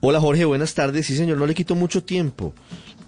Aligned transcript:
Hola 0.00 0.20
Jorge, 0.20 0.44
buenas 0.44 0.74
tardes. 0.74 1.06
Sí, 1.06 1.16
señor, 1.16 1.38
no 1.38 1.46
le 1.46 1.56
quito 1.56 1.74
mucho 1.74 2.04
tiempo. 2.04 2.54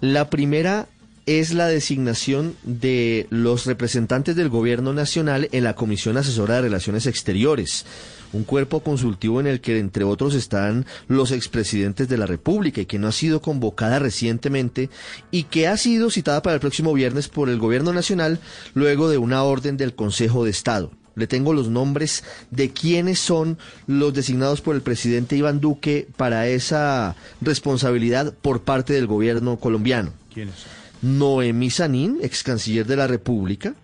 La 0.01 0.29
primera 0.29 0.89
es 1.25 1.53
la 1.53 1.67
designación 1.67 2.57
de 2.63 3.27
los 3.29 3.65
representantes 3.65 4.35
del 4.35 4.49
Gobierno 4.49 4.91
Nacional 4.91 5.47
en 5.53 5.63
la 5.63 5.73
Comisión 5.73 6.17
Asesora 6.17 6.55
de 6.55 6.63
Relaciones 6.63 7.05
Exteriores, 7.05 7.85
un 8.33 8.43
cuerpo 8.43 8.81
consultivo 8.81 9.39
en 9.39 9.47
el 9.47 9.61
que, 9.61 9.79
entre 9.79 10.03
otros, 10.03 10.35
están 10.35 10.85
los 11.07 11.31
expresidentes 11.31 12.09
de 12.09 12.17
la 12.17 12.25
República 12.25 12.81
y 12.81 12.85
que 12.85 12.99
no 12.99 13.07
ha 13.07 13.13
sido 13.13 13.41
convocada 13.41 13.99
recientemente 13.99 14.89
y 15.31 15.43
que 15.43 15.69
ha 15.69 15.77
sido 15.77 16.09
citada 16.09 16.41
para 16.41 16.55
el 16.55 16.59
próximo 16.59 16.91
viernes 16.91 17.29
por 17.29 17.47
el 17.47 17.57
Gobierno 17.57 17.93
Nacional 17.93 18.39
luego 18.73 19.07
de 19.07 19.17
una 19.17 19.43
orden 19.43 19.77
del 19.77 19.95
Consejo 19.95 20.43
de 20.43 20.51
Estado. 20.51 20.91
Le 21.21 21.27
tengo 21.27 21.53
los 21.53 21.69
nombres 21.69 22.23
de 22.49 22.71
quiénes 22.71 23.19
son 23.19 23.59
los 23.85 24.11
designados 24.11 24.61
por 24.61 24.75
el 24.75 24.81
presidente 24.81 25.35
Iván 25.35 25.59
Duque 25.59 26.07
para 26.17 26.47
esa 26.47 27.15
responsabilidad 27.41 28.33
por 28.41 28.63
parte 28.63 28.93
del 28.93 29.05
gobierno 29.05 29.57
colombiano. 29.57 30.13
¿Quiénes 30.33 30.55
son? 30.55 31.19
Noemí 31.19 31.69
Sanín, 31.69 32.17
ex 32.23 32.41
canciller 32.41 32.87
de 32.87 32.95
la 32.95 33.05
República. 33.05 33.75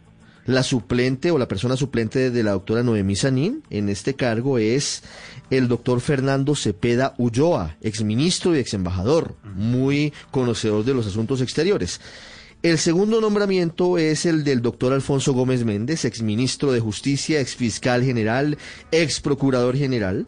La 0.47 0.63
suplente 0.63 1.29
o 1.29 1.37
la 1.37 1.47
persona 1.47 1.77
suplente 1.77 2.31
de 2.31 2.41
la 2.41 2.53
doctora 2.53 2.81
Noemí 2.81 3.15
Sanín 3.15 3.61
en 3.69 3.89
este 3.89 4.15
cargo 4.15 4.57
es 4.57 5.03
el 5.51 5.67
doctor 5.67 6.01
Fernando 6.01 6.55
Cepeda 6.55 7.13
Ulloa, 7.19 7.77
exministro 7.81 8.55
y 8.55 8.59
ex 8.59 8.73
embajador, 8.73 9.35
muy 9.43 10.11
conocedor 10.31 10.83
de 10.83 10.95
los 10.95 11.05
asuntos 11.05 11.41
exteriores. 11.41 12.01
El 12.63 12.79
segundo 12.79 13.21
nombramiento 13.21 13.99
es 13.99 14.25
el 14.25 14.43
del 14.43 14.63
doctor 14.63 14.91
Alfonso 14.91 15.33
Gómez 15.33 15.63
Méndez, 15.63 16.05
exministro 16.05 16.71
de 16.71 16.79
Justicia, 16.79 17.39
exfiscal 17.39 18.03
general, 18.03 18.57
ex 18.91 19.21
procurador 19.21 19.77
general. 19.77 20.25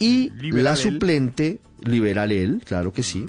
Y 0.00 0.30
Liberal 0.30 0.64
la 0.64 0.70
él. 0.72 0.76
suplente, 0.76 1.60
liberal 1.84 2.32
él, 2.32 2.62
claro 2.64 2.92
que 2.92 3.04
sí. 3.04 3.26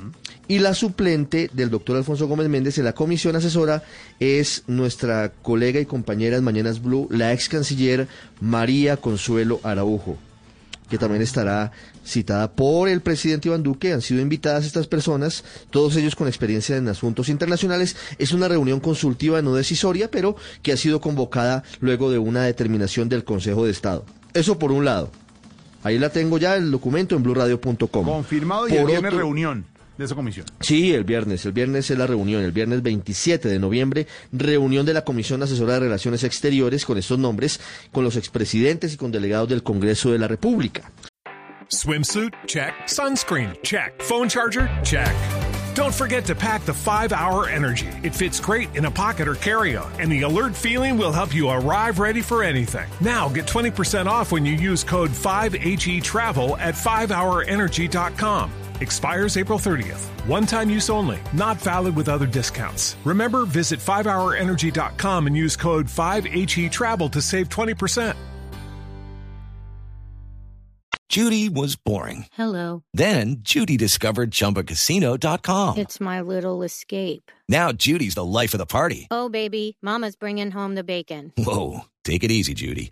Y 0.48 0.60
la 0.60 0.74
suplente 0.74 1.52
del 1.54 1.70
doctor 1.70 1.96
Alfonso 1.96 2.28
Gómez 2.28 2.50
Méndez 2.50 2.80
en 2.80 2.86
la 2.86 2.94
comisión 2.94 3.36
asesora 3.36 3.84
es 4.20 4.64
nuestra 4.66 5.32
colega 5.32 5.80
y 5.80 5.86
compañera 5.86 6.36
en 6.36 6.44
Mañanas 6.44 6.82
Blue, 6.82 7.08
la 7.12 7.32
ex 7.32 7.48
canciller 7.48 8.08
María 8.42 8.98
Consuelo 8.98 9.60
Araujo 9.64 10.18
que 10.94 11.00
también 11.00 11.24
estará 11.24 11.72
citada 12.06 12.52
por 12.52 12.88
el 12.88 13.02
presidente 13.02 13.48
Iván 13.48 13.64
Duque. 13.64 13.94
Han 13.94 14.04
sido 14.04 14.22
invitadas 14.22 14.64
estas 14.64 14.86
personas, 14.86 15.44
todos 15.72 15.96
ellos 15.96 16.16
con 16.16 16.28
experiencia 16.28 16.78
en 16.78 16.88
asuntos 16.88 17.30
internacionales. 17.30 17.96
Es 18.20 18.32
una 18.32 18.48
reunión 18.48 18.80
consultiva 18.80 19.42
no 19.42 19.56
decisoria, 19.56 20.12
pero 20.12 20.36
que 20.62 20.72
ha 20.72 20.78
sido 20.78 21.02
convocada 21.02 21.64
luego 21.80 22.12
de 22.12 22.20
una 22.20 22.44
determinación 22.44 23.10
del 23.10 23.24
Consejo 23.24 23.66
de 23.66 23.72
Estado. 23.72 24.06
Eso 24.36 24.60
por 24.60 24.72
un 24.72 24.86
lado. 24.86 25.10
Ahí 25.82 25.98
la 25.98 26.10
tengo 26.12 26.38
ya 26.38 26.56
el 26.58 26.70
documento 26.70 27.16
en 27.16 27.24
blurradio.com. 27.24 28.06
Confirmado 28.06 28.68
y 28.68 28.72
Por 28.74 28.80
el 28.82 28.86
viernes 28.86 29.08
otro- 29.14 29.18
reunión 29.18 29.66
de 29.98 30.06
esa 30.06 30.16
comisión. 30.16 30.46
Sí, 30.60 30.94
el 30.94 31.04
viernes. 31.04 31.46
El 31.46 31.52
viernes 31.52 31.90
es 31.90 31.98
la 31.98 32.08
reunión. 32.08 32.44
El 32.44 32.52
viernes 32.52 32.82
27 32.82 33.48
de 33.48 33.60
noviembre, 33.60 34.08
reunión 34.32 34.86
de 34.86 34.94
la 34.94 35.04
Comisión 35.04 35.44
Asesora 35.44 35.74
de 35.74 35.82
Relaciones 35.82 36.24
Exteriores 36.24 36.86
con 36.86 36.98
estos 36.98 37.20
nombres, 37.20 37.60
con 37.92 38.04
los 38.04 38.16
expresidentes 38.16 38.94
y 38.94 38.98
con 38.98 39.12
delegados 39.12 39.50
del 39.50 39.64
Congreso 39.64 40.12
de 40.12 40.20
la 40.20 40.28
República. 40.28 40.92
Swimsuit? 41.70 42.34
Check. 42.46 42.74
Sunscreen? 42.88 43.56
Check. 43.64 44.02
Phone 44.02 44.30
charger? 44.30 44.70
Check. 44.84 45.16
Don't 45.74 45.94
forget 45.94 46.24
to 46.26 46.36
pack 46.36 46.66
the 46.66 46.74
5 46.74 47.14
Hour 47.14 47.50
Energy. 47.50 47.88
It 48.04 48.14
fits 48.14 48.40
great 48.40 48.76
in 48.76 48.86
a 48.86 48.92
pocket 48.92 49.28
or 49.28 49.36
carry 49.36 49.76
on, 49.76 49.92
and 50.00 50.12
the 50.12 50.22
alert 50.22 50.56
feeling 50.56 50.98
will 50.98 51.12
help 51.12 51.34
you 51.34 51.50
arrive 51.50 51.98
ready 51.98 52.22
for 52.22 52.44
anything. 52.44 52.88
Now 53.02 53.28
get 53.28 53.48
20% 53.48 54.06
off 54.06 54.32
when 54.32 54.46
you 54.46 54.54
use 54.54 54.84
code 54.84 55.10
5HE 55.10 56.04
Travel 56.04 56.58
at 56.58 56.76
5hourenergy.com. 56.76 58.63
Expires 58.80 59.38
April 59.38 59.60
30th. 59.60 60.06
One 60.28 60.46
time 60.46 60.70
use 60.70 60.90
only, 60.90 61.20
not 61.34 61.58
valid 61.58 61.96
with 61.96 62.08
other 62.10 62.26
discounts. 62.26 62.96
Remember, 63.04 63.46
visit 63.46 63.80
5hourenergy.com 63.80 65.28
and 65.28 65.36
use 65.36 65.56
code 65.58 65.88
5HE 65.88 66.72
Travel 66.72 67.10
to 67.10 67.22
save 67.22 67.50
20%. 67.50 68.16
Judy 71.14 71.48
was 71.48 71.76
boring. 71.76 72.26
Hello. 72.34 72.84
Then 72.96 73.36
Judy 73.42 73.78
discovered 73.78 74.32
ChumbaCasino.com. 74.32 75.78
It's 75.78 76.00
my 76.02 76.22
little 76.22 76.64
escape. 76.64 77.32
Now 77.48 77.72
Judy's 77.72 78.16
the 78.16 78.26
life 78.26 78.56
of 78.56 78.58
the 78.58 78.66
party. 78.66 79.08
Oh, 79.12 79.30
baby, 79.30 79.78
Mama's 79.84 80.16
bringing 80.16 80.50
home 80.50 80.74
the 80.74 80.84
bacon. 80.84 81.32
Whoa, 81.38 81.82
take 82.04 82.24
it 82.24 82.32
easy, 82.32 82.56
Judy. 82.56 82.92